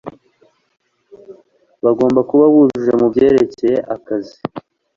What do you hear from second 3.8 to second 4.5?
akazi